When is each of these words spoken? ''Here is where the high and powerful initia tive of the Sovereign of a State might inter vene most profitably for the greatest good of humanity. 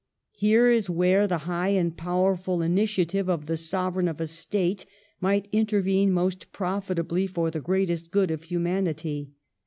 ''Here 0.35 0.75
is 0.75 0.89
where 0.89 1.27
the 1.27 1.37
high 1.45 1.67
and 1.67 1.95
powerful 1.95 2.57
initia 2.57 3.07
tive 3.07 3.29
of 3.29 3.45
the 3.45 3.55
Sovereign 3.55 4.07
of 4.07 4.19
a 4.19 4.25
State 4.25 4.87
might 5.19 5.47
inter 5.51 5.79
vene 5.83 6.11
most 6.11 6.51
profitably 6.51 7.27
for 7.27 7.51
the 7.51 7.61
greatest 7.61 8.09
good 8.09 8.31
of 8.31 8.41
humanity. 8.45 9.33